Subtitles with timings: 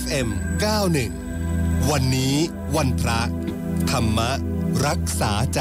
[0.00, 0.28] FM
[1.08, 2.34] 91 วันนี้
[2.76, 3.20] วันพระ
[3.90, 4.18] ธรรม
[4.86, 5.60] รักษาใจ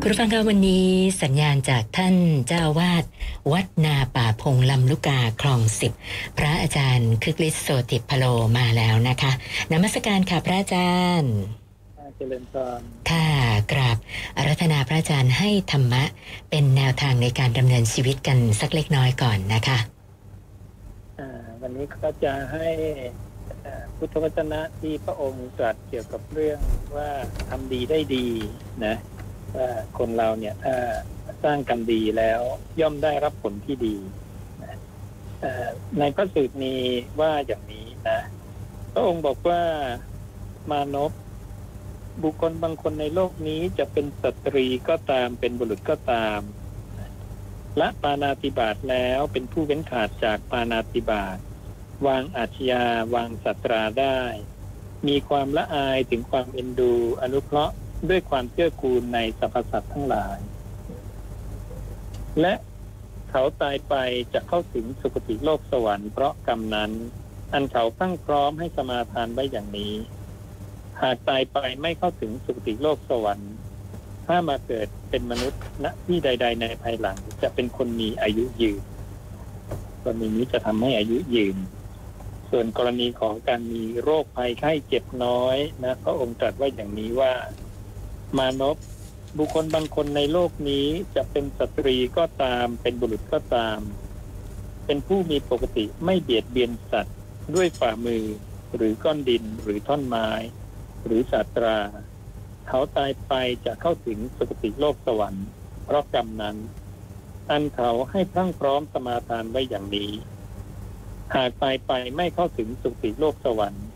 [0.00, 0.88] คุณผู้ฟังคะวันนี้
[1.22, 2.14] สัญญาณจากท่าน
[2.46, 3.04] เจ้าวาด
[3.52, 5.92] วัดนาป่าพงลำลูกกาคลองสิบ
[6.38, 8.24] พระอาจารย์คึกฤทธิ์โสติพโล
[8.58, 9.32] มาแล้วนะคะ
[9.72, 11.34] นมัสการค่ะพระอาจารย์
[12.16, 12.80] เจริญพร
[13.10, 13.28] ค่ะ
[13.72, 13.96] กราบ
[14.36, 16.04] อารัธนาพระอาจารย์ให้ธรรมะ
[16.50, 19.93] เป็นแนวทางในการดำเนินชีวิตกันสักเล็กน้อยก่อนนะคะอ่า
[21.66, 22.68] วันนี้ก็จะให้
[23.96, 26.58] พุทธวจนะที่พระองค์ตรัสเกี่ยวกับเรื่อง
[26.96, 27.10] ว่า
[27.48, 28.26] ทำดีได้ดี
[28.84, 28.94] นะ
[29.56, 30.76] ว่าคนเราเนี่ยถ้า
[31.44, 32.40] สร้างกรรมดีแล้ว
[32.80, 33.96] ย่อมได้รับผลที่ดี
[34.62, 34.76] นะ
[35.98, 36.82] ในพระสูตรนี้
[37.20, 38.18] ว่าอย่างนี้นะ
[38.92, 39.62] พระองค์บอกว่า
[40.70, 41.12] มานพ
[42.22, 46.40] บุคคลบางคนในโลกนี้จะเป็นสตรีก็ตามเป็นบุรุษก็ตาม
[47.80, 51.38] ละปานาติบาตแล้วเป็นผู้เว้นขาดจากปานาติบาต
[52.06, 54.20] วางอาชญาวางสัตราได้
[55.08, 57.74] มีความละอายถึงความเอ็นดู อนุเคราะห์
[58.08, 60.38] ด้วยความเกื้อกูลในสรรพสัตว์ทั้งหลาย
[62.40, 62.54] และ
[63.30, 63.94] เขาตายไป
[64.34, 66.90] จะเข้าถึงสุคติโลกสวรรค์เพราะกรรมนั้น
[67.52, 69.94] อันเขาตั้งพร้อมให้สมาทานไว้อย่างนี้
[71.00, 73.52] หากตายไปไม่เข้าถึงสุคติโลกสวรรค์
[74.26, 78.82] ถ้ามาเกิดเป็นมนุษย์ณที่ใด ๆ ในภายหลังจะเป็นคนมีอายุยืน
[80.02, 81.56] กรณีนี้จะทำให้อายุยืน
[82.56, 87.32] ส่วนกรณีของการมีโรคภัยไข้เจ็บน้อยนะพระองค์ตรัสว่าอย่างนี้ว่า
[88.38, 88.76] มานพ
[89.38, 93.78] บุคคลบางคนในโลกนี้จะเป็นสตรีก็ตาม เป็นบุรุษก็ตาม
[94.86, 97.16] เป็นผู้มีปกติไม่เบียดเบียนสัตว์
[97.54, 98.24] ด้วยฝ่ามือ
[98.74, 100.28] หรือก้อนดินหรือท่อนไม้
[101.04, 101.78] หรือสาตรา
[102.68, 103.32] เขาตายไป
[103.66, 105.46] จะเข้าถึงสุคติโลกสวรรค์
[105.84, 106.56] เพราะกรรมนั้น
[107.50, 110.12] อันเขาให้พรั่งพร้อมสมาทานไว้อย่างนี้
[111.34, 113.86] หากตายไปไม่เข้าถึงสุติโลกสวรรค์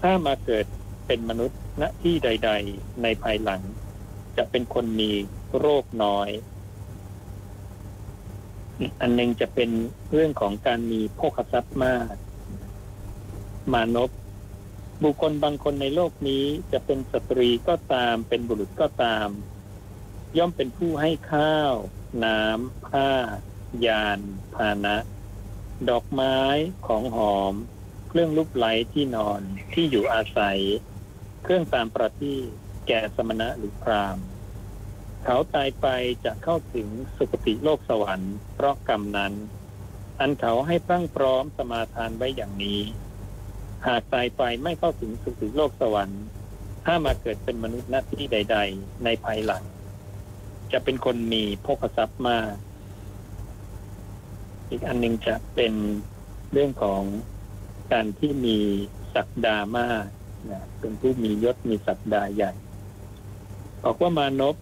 [0.00, 0.66] ถ้ามาเกิด
[1.06, 3.62] เป็นมนุษย์ณที่ใด ๆ ในภายหลัง
[4.36, 5.10] จะเป็นคนมี
[5.58, 6.28] โรคน้อย
[9.00, 9.70] อันหนึงจะเป็น
[10.12, 12.14] เรื่องของการมีโภคทรัพย์มาก
[13.72, 14.10] มานพ
[15.02, 19.28] บุคคลบางคนในโลกนี้จะเป็นสตรีก็ตาม เป็นบุรุษก็ตาม
[20.38, 21.72] ย่อมเป็นผู้ให้ข้าว
[22.24, 23.10] น้ำผ้า
[23.86, 24.20] ยาน
[24.54, 24.96] พานะ
[25.90, 26.38] ดอกไม้
[26.86, 27.54] ของหอม
[28.08, 29.40] เครื่องลูบไหลที่นอน
[29.72, 30.60] ที่อยู่อาศัย
[31.42, 32.38] เครื่องตามประที่
[32.86, 34.18] แก่สมณะหรือพราม
[35.24, 35.86] เขาตายไป
[36.24, 39.32] จะเข้าถึงสุคติโลกสวรรค์เพราะกรรมนั้น
[40.20, 42.80] อันเขาให้พรั่งพร้อมสมาทานไว้อย่างนี้
[43.86, 46.22] หากตายไปไม่เข้าถึงสุคติโลกสวรรค์
[46.84, 49.64] ถ้ามาเกิดเป็นมนุษย์หน้าที่ใด ๆ ในภายหลัง
[50.72, 52.52] จะเป็นคนมีโภคทรัพย์มาก
[54.70, 55.74] อีกอันหนึ่งจะเป็น
[56.52, 57.02] เรื่องของ
[57.92, 58.58] การที่มี
[59.14, 60.04] ศักดามาก
[60.50, 62.52] นะเป็นผู้มียศมีศักดาใหญ่
[63.84, 64.56] บอกว่ามานพ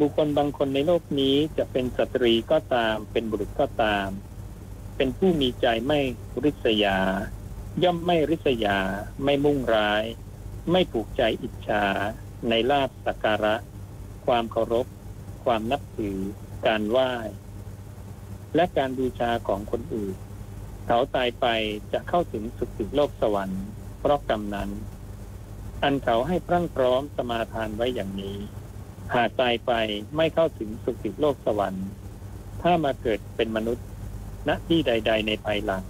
[0.00, 4.08] บุคคลบางคนในโลกนี้จะเป็นสตรีก็ตาม เป็นบุรุษก็ตาม
[4.96, 6.00] เป็นผู้มีใจไม่
[6.44, 6.98] ริษยา
[7.82, 8.78] ย่อมไม่ริษยา
[9.24, 10.04] ไม่มุ่งร้าย
[10.70, 11.84] ไม่ผูกใจอิจฉา
[12.48, 13.54] ในลาบสักการะ
[14.26, 14.86] ความเคารพ
[15.44, 16.18] ความนับถือ
[16.66, 17.12] การไหว้
[18.54, 20.16] และการบูชาของคนอื่น
[20.86, 21.46] เขาตายไป
[21.92, 23.64] จะเข้าถึงสุคติโลกสวรรค์
[23.98, 24.70] เพราะกรรมนั้น
[25.82, 28.36] อันเขาให้พรั่งพร้อมสมาทานไว้อย่างนี้
[29.14, 29.72] หากตายไป
[30.16, 31.88] ไม่เข้าถึงสุคติโลกสวรรค์
[32.62, 33.86] ถ้ามาเกิดเป็นมนุษย์
[34.48, 35.84] ณที่ใด ๆ ในภายหลัง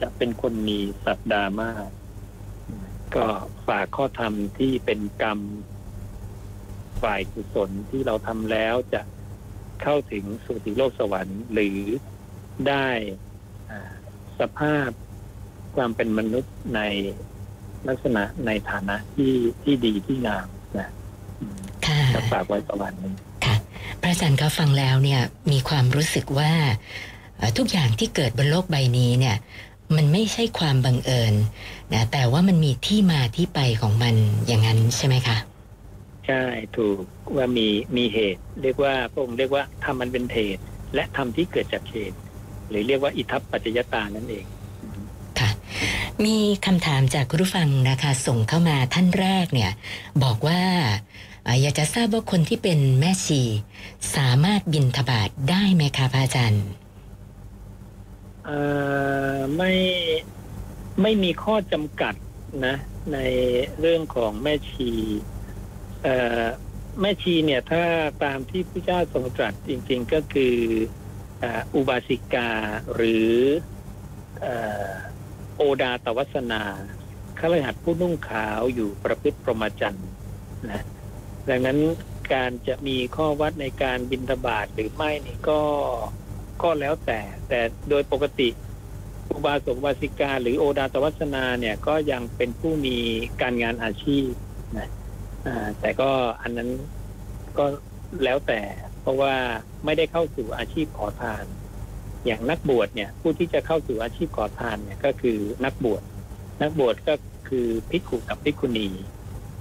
[0.00, 1.88] จะเป็นคนมีสัตดามาก
[3.14, 3.26] ก็
[3.68, 5.38] ฝากข้อธรรมที่เป็นกรรม
[7.02, 9.00] ฝ่ายกุศลที่เราทำแล้วจะ
[9.82, 11.78] เข้าถึงสุคติโลกสวรรค์ หรือ
[12.68, 12.88] ได้
[13.70, 13.92] อ่า
[14.40, 14.90] สภาพ
[15.76, 16.80] ความเป็นมนุษย์ใน
[17.88, 19.32] ลักษณะในฐานะที่
[19.62, 20.48] ที่ดีที่งาม
[20.78, 20.88] นะ
[21.40, 23.14] อืมค่ะจะฝากไว้ประมาณนี้
[23.44, 23.56] ค่ะ
[24.00, 25.20] พระอาจารย์ก็ฟังแล้วเนี่ย
[25.52, 26.52] มีความรู้สึกว่า
[27.38, 29.36] เอ่อทุกอย่างที่เกิดบนโลกใบนี้เนี่ย
[29.96, 31.34] มันไม่ใช่ความบังเอิญ
[31.92, 34.14] นะแต่ว่ามันมีที่มาที่ไปของมัน
[34.46, 35.36] อย่างนั้นใช่ไหมคะ
[36.26, 36.42] ใช่
[36.76, 36.98] ถูก
[37.36, 40.62] ว่ามีมีเหตุ เรียกว่าพระองค์เรียกว่าทำมันเป็นเหตุ
[40.94, 42.16] และทำที่เกิดจากเหตุ
[42.68, 44.44] หรือเรียกว่าอิทัปปัจจยตานั่นเอง
[45.38, 45.50] ค่ะ
[46.24, 46.36] มี
[46.66, 49.72] คำถามจากคุณผู้ฟังนะคะ ส่งเข้ามาท่านแรกเนี่ย
[50.24, 50.62] บอกว่า
[51.44, 53.42] เอ่ออยากจะทราบว่าคนที่เป็นแม่ชี
[54.16, 56.66] สามารถบินทบาทได้ไหมคะพระอาจารย์
[58.44, 58.58] เอ่
[59.36, 59.72] อไม่
[61.02, 62.14] ไม่มีข้อจำกัด
[62.66, 62.76] นะ
[63.12, 63.18] ใน
[63.80, 65.43] เรื่องของแม่ชีเอ่อ
[67.00, 67.84] แม่ชีเนี่ยถ้า
[68.24, 70.56] ตามที่พระเจ้าทรงตรัสจริง ๆก็คือ
[71.74, 72.50] อุบาสิกา
[72.94, 73.30] หรือ
[74.44, 74.46] อ
[75.56, 76.62] โอดาตวัสนา
[77.40, 80.08] ขลหัดผู้นุ่งขาวอยู่ประพฤติประมจันทร์
[80.70, 80.82] นะ
[81.48, 81.78] ดังนั้น
[82.32, 85.60] การจะมีข้อวัดในการบินทบาทหรือไม่นี่ก็
[86.62, 88.48] ก็แล้วแต่ แต่โดยปกติ
[89.30, 92.96] อุบาสกอุบาสิกา หรือโอดาตวัสนาเนี่ยก็ยังเป็นผู้มี
[93.40, 94.28] การงานอาชีพ
[94.78, 94.88] นะ
[95.80, 96.10] แต่ก็
[96.42, 96.70] อันนั้น
[97.58, 97.64] ก็
[98.24, 98.60] แล้วแต่
[99.00, 99.34] เพราะว่า
[99.84, 101.44] ไม่ได้เข้าสู่อาชีพขอทาน
[102.26, 106.02] อย่างนักบวชเนี่ย ผู้ที่จะเข้าสู่อาชีพขอทานเนี่ยก็คือนักบวช
[106.62, 107.14] นักบวชก็
[107.48, 108.88] คือภิกขุกับภิกขุณี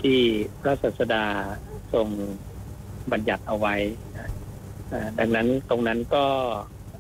[0.02, 0.20] ที่
[0.62, 1.26] พระศาสดา
[1.94, 2.08] ทรง
[3.12, 3.76] บัญญัติเอาไว้
[5.20, 6.26] ดังนั้นตรงนั้นก็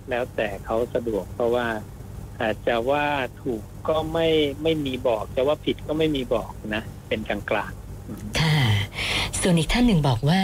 [0.09, 1.67] แล้วแต่เขาสะดวก เพราะว่า
[2.41, 3.05] อาจจะว่า
[3.41, 4.27] ถูกก็ไม่
[4.63, 7.71] ไม่มีบอก จะว่าผิดก็ไม่มีบอกนะ เป็นกลางกลาง
[8.39, 8.52] ค่ะ
[9.45, 10.43] ส่วนอีกท่านหนึ่งบอกว่า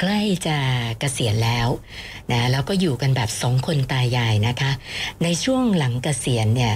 [0.00, 0.58] ใกล้จะ
[1.00, 1.68] เกษียณแล้ว
[2.32, 4.70] นะแล้วก็อยู่กันแบบสองคนตายายนะคะ
[5.22, 6.74] ในช่วงหลังเกษียณเนี่ย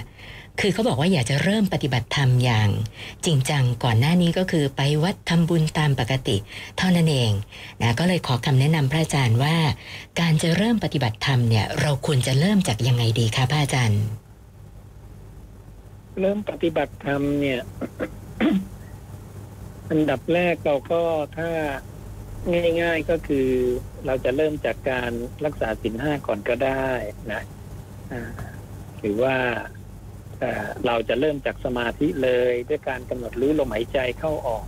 [0.61, 2.69] คือเขาบอกว่าอยากจะเริ่มปฏิบัติธรรมอย่าง
[3.25, 6.37] จริงจังก่อนหน้านี้ก็คือไปวัดทำบุญตามปกติ
[6.79, 7.33] เท่านั้นเอง
[7.83, 9.57] นะก็เลยขอคำแนะนำพระอาจารย์ว่า
[10.21, 14.03] การจะเริ่มปฏิบัติธรรมเนี่ย เราควรจะเริ่มจากยังไงดีคะพระอาจารย์
[16.21, 17.61] เริ่มปฏิบัติธรรมเนี่ย
[19.91, 21.03] อันดับแรกเราก็
[21.39, 21.51] ถ้า
[22.83, 23.49] ง่ายๆก็คือ
[24.07, 25.13] เราจะเริ่มจากการ
[25.45, 26.91] รักษาศีลห้าก่อนก็ได้
[27.33, 27.43] นะ
[29.01, 29.37] หรือว่า
[30.39, 34.65] เอ่อเราจะเริ่มจากสมาธิเลยด้วยการกำหนดรู้ลมหายใจเข้าออก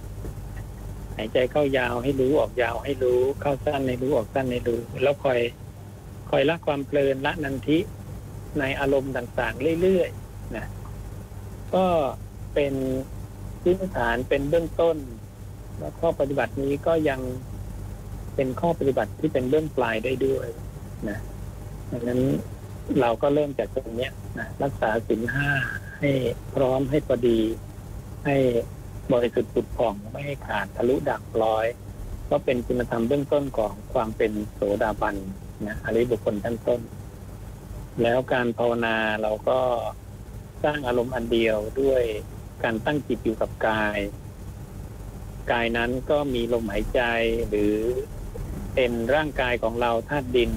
[1.16, 5.40] หายใจเข้ายาวให้รู้ออกยาวให้รู้ เข้าสั้นให้รู้ออกสั้นให้รู้ แล้วคอย
[6.30, 7.78] คอยละความเพลินละนันทิ
[8.58, 10.66] ในอารมณ์ต่างๆเรื่อยๆนะ
[11.74, 11.86] ก็
[12.54, 12.74] เป็น
[13.62, 14.96] พื้นฐานเป็นเบื้องต้น
[15.78, 17.20] แล้วข้อปฏิบัตินี้ก็ยัง
[18.34, 20.46] เป็นข้อปฏิบัติที่เป็นเบื้องปลายได้ด้วย
[21.08, 21.18] นะ
[21.90, 22.20] ดังนั้น
[23.00, 24.08] เราก็เริ่มจากตรงนี้
[24.38, 25.50] นะรักษาศีลห้า
[26.00, 26.10] ให้
[26.54, 27.40] พร้อมให้พอดี
[28.24, 28.36] ให้
[29.12, 31.66] บริสุทธิ์ผุดผ่องไม่ให้ขาดทะลุดักร้อย
[32.30, 35.16] ก็เป็นคุณธรรมเบื้องต้นของความเป็นโสดาบัน
[35.66, 36.80] นะอริบุคคลชั้นต้น
[38.02, 39.58] แล้วการภาวนาเราก็
[40.64, 42.02] สร้างอารมณ์อันเดียวด้วย
[42.64, 43.98] การตั้งจิตอยู่กับกาย
[45.52, 47.00] กายนั้นก็มีลมหายใจ
[47.48, 47.74] หรือ
[48.74, 50.50] เป็นร่างกายของเราธาตุดิน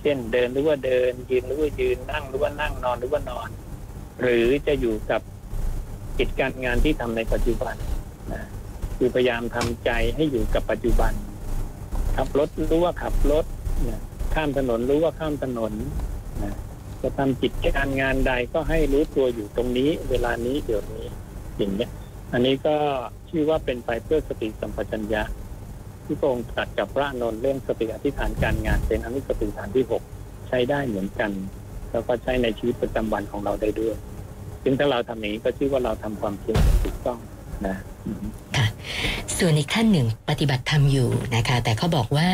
[0.00, 3.48] เช่นเดินหรือว่าเดิน ยืนหรือว่ายืนนั่งหรือว่านั่งนอนหรือว่านอน
[4.20, 5.20] หรือจะอยู่กับ
[6.18, 7.74] กิจการงานที่ทำในปัจจุบัน
[8.32, 8.44] นะ
[8.96, 11.12] คือพยายามทำใจให้อยู่กับปัจจุบัน
[12.16, 13.44] ขับรถรู้ว่าขับรถ
[13.88, 14.00] นะ
[14.34, 15.72] ข้ามถนนรู้ว่าข้ามถนน
[16.42, 16.54] นะ
[17.02, 21.06] จะทำกิจการงานใดก็ให้รู้ตัวอยู่ตรงนี้ เวลานี้เดี๋ยวนี้
[21.60, 21.90] อย่างเนี้ย
[22.32, 22.76] อันนี้ก็
[23.28, 25.22] ชื่อว่าเป็นไปเพื่อสติสัมปชัญญะ
[26.04, 30.02] ที่พระองค์ตรัสกับพระนนท์เรื่องสติอธิษฐานการงานเป็นอนุสติฐานที่หก
[30.48, 31.30] ใช้ได้เหมือนกัน
[31.92, 33.96] แล้วก็ใช้ในชีวิตประจำวันของเราได้ด้วย
[34.62, 37.18] ซึ่งถ้าเราทำอย่านี้ก็ชื่อว่าเราทำความเพียรอถูกต้อง
[37.66, 37.76] นะ
[38.56, 38.66] ค่ะ
[39.38, 42.30] ส่วนอีกท่านหนึ่งปฏิบัติธรรมอยู่นะคะ แต่เขาบอกว่า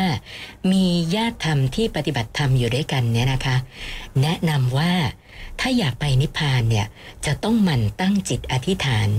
[0.71, 0.85] มี
[1.15, 3.55] ญาติธรรมที่ปฏิบัติธรรมอยู่ด้วยกันเนี่ยนะคะ
[4.21, 4.91] แนะนำว่า
[5.59, 6.87] ถ้าอยากไปนิพพานเนี่ย
[7.25, 9.09] จะต้องหมั่นตั้งจิตอธิษฐาน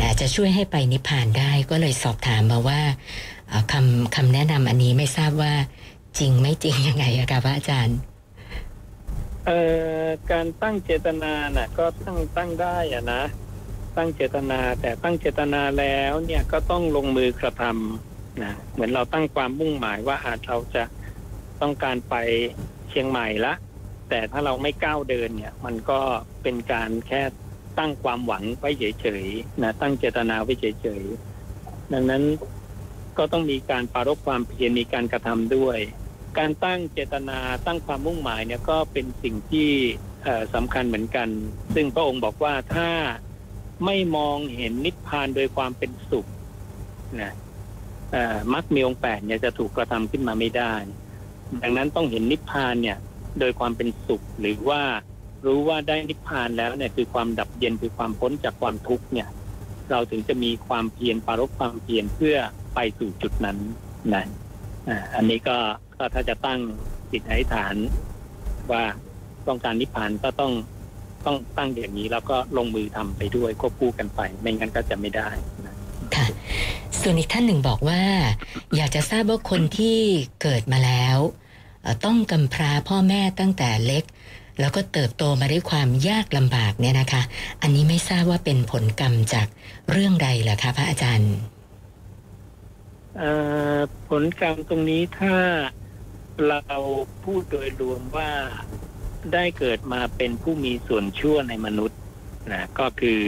[0.00, 2.80] นะจะช่วยให้ไปนิพพานได้ก็เลยสอบถามมาว่า
[3.72, 5.52] คำคำแนะนำอันนี้ไม่ทราบว่า
[6.18, 7.98] จริงไม่จริงยังไงอะคะพระอาจารย์
[9.46, 9.60] เอ่
[10.04, 13.22] อการตั้งเจตนาน่ะก็ตั้งตั้งได้อะนะ
[13.96, 20.82] ตั้งเจตนาแต่ตั้งเจตนาแล้วเนี่ยก็ต้องลงมือกระทำนะเหมือนเราตั้งความมุ่งหมายว่าอาจเราจะ
[21.60, 22.14] ต้องการไป
[22.88, 23.52] เชียงใหม่ละ
[24.10, 26.00] แต่ถ้าเราไม่ก้าวเดินเนี่ยมันก็
[26.42, 27.22] เป็นการแค่
[27.78, 32.22] ตั้งความหวังไว้เฉยๆนะตั้งเจตนาไว้เฉยๆดังนั้น
[33.18, 35.78] ก็ต้องมีการปรารบความเพียรมีการกระทำด้วย
[36.38, 39.70] การตั้งเจตนาตั้งความมุ่งหมายเนี่ยก็เป็นสิ่งที่
[40.22, 41.28] เอ่อสำคัญเหมือนกัน
[41.74, 42.90] ซึ่งพระองค์บอกว่าถ้า
[43.86, 46.26] ไม่มองเห็นนิพพานโดยความเป็นสุข
[47.20, 47.32] นะ
[48.52, 50.74] มรรคมีองค์แปดเนี่ยจะถูกกระทำขึ้นมาไม่ได้
[51.62, 52.98] ดังนั้นต้องเห็นนิพพานเนี่ย
[53.38, 54.82] โดยความเป็นสุขหรือว่า
[55.46, 59.28] รู้ว่าได้นิพพานแล้วเนี่ยคือความดับเย็นคือความพ้นจากความทุกข์เนี่ย
[59.90, 62.36] เราถึงจะมีความเพียรปารบความเพียรเพื่อ
[62.74, 63.58] ไปสู่จุดนั้น
[64.14, 64.24] นะ
[65.16, 65.56] อันนี้ก็
[65.96, 66.60] ก็ถ้าจะตั้ง
[67.12, 67.74] จิตอธิษฐาน
[68.72, 68.82] ว่า
[69.48, 70.52] ต้องการนิพพานก็ต้อง
[71.26, 75.28] ต้องตั้งอย่างนี้แล้วก็ลงมือทำไปด้วยควบคู่กันไปไม่งั้นก็จะไม่ได้
[75.66, 75.74] นะ
[76.14, 76.26] ค่ะ
[77.00, 78.02] ส่วนอีกท่านหนึ่งบอกว่า
[78.76, 79.98] อยากจะทราบว่าคนที่
[80.42, 81.18] เกิดมาแล้ว
[82.04, 84.04] ต้องกำพร้าพ่อแม่ตั้งแต่เล็ก
[84.60, 87.22] แล้วก็เติบโตมาด้วยความยากลำบากเนี่ยนะคะ
[87.62, 89.46] อันนี้ไม่ทราบว่าเป็นผลกรรมจาก
[89.90, 91.34] เรื่องใดเหรอคะพระอาจารย์
[94.08, 95.36] ผลกรรมตรงนี้ถ้า
[96.48, 96.78] เรา
[97.24, 98.30] พูดโดยรวมว่า
[99.32, 101.98] ได้เกิดมาเป็นผู้มีส่วนชั่วในมนุษย์
[102.52, 103.20] นะก็คือ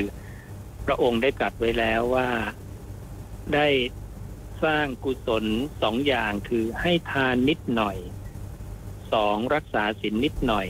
[0.87, 2.29] พระองค์ได้ตรัสไว้แล้วว่า
[3.55, 3.69] ได้
[4.65, 5.45] สร้างกุศล
[5.83, 7.97] สองอย่างคือให้ทานนิดหน่อย
[9.13, 10.69] สองรักษาศีลนิดหน่อย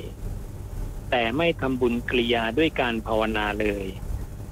[1.11, 3.87] แต่ไม่ทำบุญกริยาด้วยการภาวนาเลย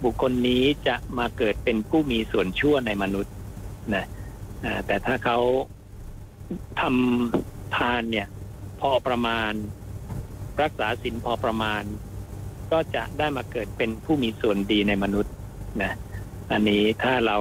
[0.02, 3.35] บุคคลนี้จะมาเกิดเป็นผู้มีส่วนชั่วในมนุษย์
[3.94, 4.04] นะ
[4.87, 5.38] แต่ถ้าเขา
[6.80, 8.28] ทำทานเนี่ย
[8.80, 9.52] พอประมาณ
[10.62, 11.82] รักษาศีลพอประมาณ
[12.73, 15.32] ก็จะได้มาเกิดเป็นผู้มีส่วนดีในมนุษย์
[15.82, 15.92] นะ
[16.52, 17.38] อันนี้ถ้าเรา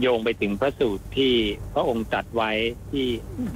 [0.00, 1.32] โยงไปถึงพระสูตรที่
[1.74, 2.50] พระองค์จัดไว้
[2.90, 3.06] ที่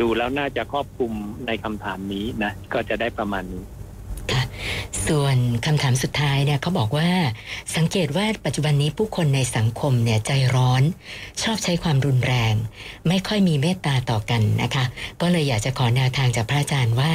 [0.00, 1.12] ดูแล้วน่าจะครอบคลุม
[1.46, 3.64] ในคำถามนี้นะก็จะได้ประมาณนี้
[4.32, 4.42] ค่ะ
[5.08, 7.10] ส่วนคำถามสุดท้ายเนี่ยเขาบอกว่า
[7.76, 10.82] สังเกตว่าปัจจุบันนี้ผู้คนในสังคมเนี่ยใจร้อน
[11.42, 12.54] ชอบใช้ความรุนแรง
[13.08, 14.84] ไม่ค่อยมีเมตตาต่อกันนะคะ
[15.20, 17.14] ก็เลยอยากจะขอแนวทางจากพระอาจารย์ว่า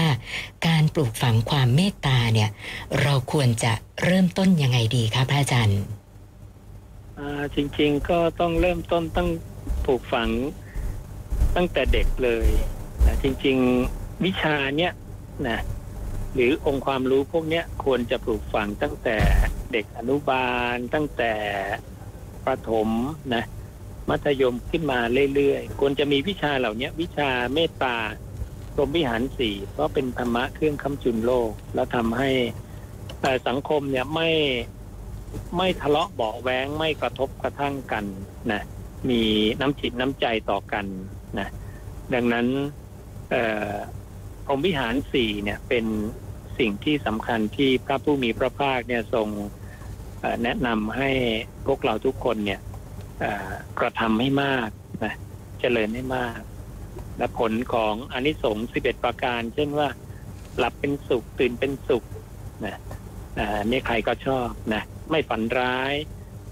[0.67, 2.50] การปลูกฝังความเมตตาเนี่ย
[3.01, 5.79] เราควรจะเริ่มต้นยังไงดีคะพระอาจารย์
[7.55, 9.29] จริง ๆ ก็ต้องเริ่มต้นตั้ง
[9.86, 10.29] ปลูกฝัง
[11.55, 12.48] ตั้งแต่เด็กเลย
[13.05, 13.57] นะจริง
[13.91, 14.93] ๆวิชาเนี้ย
[15.48, 15.60] นะ
[16.34, 19.17] หรือองค์ความรู้พวกเนี้ยควรจะปลูกฝังตั้งแต่
[19.72, 21.34] เด็กอนุบาล ตั้งแต่
[22.45, 22.89] ประถม
[23.36, 23.43] นะ
[24.10, 25.00] มัธยมขึ้นมา
[25.36, 27.95] เรื่อยๆ ควรจะมีวิชาเหล่านี้วิชาเมตตา
[28.74, 32.31] พรมวิหารสี่เพราะเป็นธรรมะเครื่องคำจุนโลก แล้วทำให้
[33.22, 34.29] เอ่สังคมเนี่ยไม่
[35.58, 38.06] ไม่ทะเลาะเบาแว้งไม่กระทบกระทั่งกัน
[38.51, 38.62] นะ
[39.10, 39.22] มี
[39.60, 40.86] น้ำจิตน้ำใจต่อกัน
[41.39, 41.48] นะ
[42.13, 42.48] ดังนั้น
[43.34, 43.74] อ่อ
[44.46, 45.86] พรหมวิหารสี่เนี่ยเป็น
[46.60, 49.27] สิ่งที่สำคัญที่พระผู้มีพระภาคเนี่ยทรง
[50.44, 51.12] แนะนำให้
[51.65, 52.60] พวกเราทุกคนเนี่ย
[53.80, 54.70] กระทำให้มาก
[55.04, 55.13] นะ
[55.60, 56.39] เจริญให้มาก
[57.18, 59.89] และผลของอนิสงส์11 ประการ เช่นว่า
[60.58, 62.04] หลับเป็นสุขตื่นเป็นสุข
[62.65, 62.75] นะ
[63.72, 65.93] นี่ใครก็ชอบนะ ไม่ฝันร้าย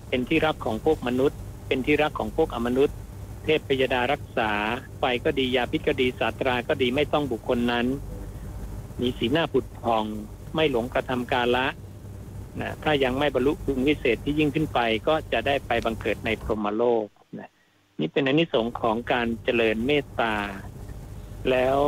[0.10, 2.98] เป็นที่รักของพวกมนุษย์ เป็นที่รักของพวกอมนุษย์
[3.44, 4.52] เทพพยดารักษา
[5.00, 7.88] ไฟก็ดียาพิษก็ดีสาตราก็ดีไม่ต้องบุคคลนั้น
[9.02, 10.04] มีสีหน้าผุดพอง
[10.56, 11.68] ไม่หลงกระทำกาละ
[12.62, 17.06] นะถ้ายังไม่บรรลุคุณวิเศษที่ยิ่งขึ้นไปก็จะได้ไปบังเกิดในพรหมโลก
[17.40, 17.50] นะ
[18.00, 20.36] นี่เป็นอนิสงส์ของการเจริญเมตตา
[21.50, 21.80] แล้ว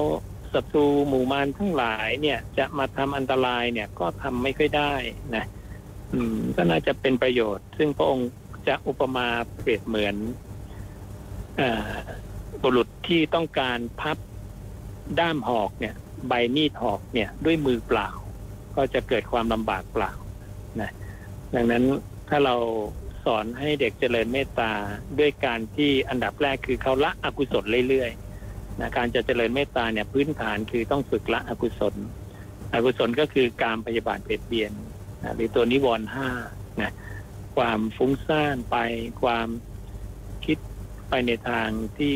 [0.53, 4.93] ศัตรูหมู่มารทั้งหลายเนี่ยจะมาทำอันตรายเนี่ยก็ทำไม่ค่อยได้
[5.35, 5.45] นะ
[6.13, 8.29] อืม ก็น่าจะเป็นประโยชน์ ซึ่งพระองค์
[8.67, 9.27] จะอุปมา
[9.61, 10.15] เปรียบเหมือน
[11.59, 11.99] ออ
[12.61, 14.17] บุรุษที่ต้องการพับ
[15.19, 15.95] ด้ามหอกเนี่ย
[16.27, 18.09] ใบมีดหอกเนี่ย ด้วยมือเปล่า
[18.75, 20.13] ก็จะเกิดความลำบากเปล่า
[20.81, 20.91] นะ
[21.55, 21.83] ดังนั้น
[22.29, 22.55] ถ้าเรา
[23.25, 24.71] สอนให้เด็กเจริญเมตตา
[25.19, 31.95] ด้วยการที่อันดับแรกคือเขาละอกุศลเรื่อยๆนะการจะเจริญเมตตาเนี่ยพื้นฐานคือต้องฝึกละอกุศล
[32.73, 34.71] อกุศลก็คือการพยาบาทเบียดเบียน
[35.25, 36.29] นะหรือตัวนิวรณ์ห้า
[36.81, 36.91] นะ
[37.55, 38.77] ความฟุ้งซ่านไป
[39.21, 39.47] ความ
[40.45, 40.57] คิด
[41.09, 42.15] ไปในทางที่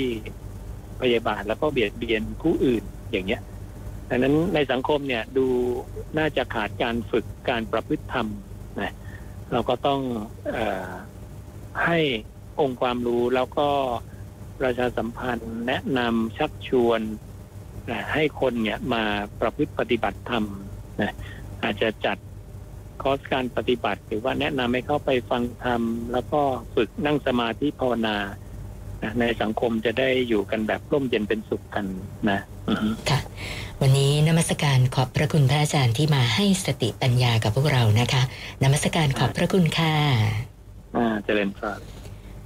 [1.02, 3.42] พยาบาทแล้วก็เบียดเบียนผู้อื่นอย่างเงี้ย
[4.10, 5.46] ดังนั้นในสังคมเนี่ยดู
[6.18, 8.28] น่าจะขาดการฝึกการประพฤติธรรม
[8.82, 8.94] นะ
[9.52, 10.02] เราก็ต้อง
[10.56, 10.90] ออ
[11.86, 12.00] ให้
[12.60, 13.70] องค์ความรู้แล้วก็
[14.60, 17.02] ประชาสัมพันธ์แนะนำชักชวน
[17.90, 19.04] นะให้คนเนี่ยมา
[19.42, 20.46] ประพฤติปฏิบัติธรรม
[21.02, 21.14] นะ
[21.64, 22.18] อาจจะจัด
[23.02, 26.42] คอร์สการปฏิบัติ หรือว่าแนะนำให้เข้าไปฟังธรรม แล้วก็
[26.76, 28.18] ฝึกนั่งสมาธิภาวนา
[29.04, 31.86] นะในสังคมจะได้อยู่กันแบบร่มเย็นเป็นสุขกัน
[32.30, 33.20] นะอือฮึค่ะ
[33.82, 38.22] วันนี้นมัสการขอบพระคุณพระอาจารย์ที่มาให้สติปัญญากับพวกเรานะคะ
[38.64, 39.94] นมัสการขอบพระคุณค่ะ
[40.96, 41.80] อ่าเจริญพร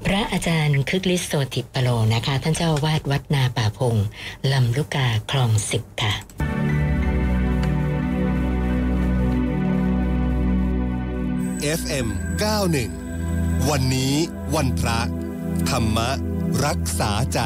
[0.06, 3.96] พระอาจารย์คึกฤทธิ์โสติปโลนะคะ ท่านเจ้าอาวาดวัดนาป่าพง
[4.52, 6.14] ลำลูกกาคลองสิบค่ะ
[11.64, 12.08] FM
[12.88, 14.14] 91 วันนี้
[14.56, 15.00] วันพระ
[15.70, 15.98] ธรรม
[16.66, 17.40] รักษาใจ